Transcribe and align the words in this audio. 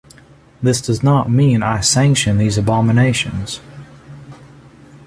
This 0.63 0.81
does 0.81 1.03
not 1.03 1.29
mean 1.29 1.61
I 1.61 1.79
sanction 1.81 2.39
these 2.39 2.57
abominations. 2.57 3.59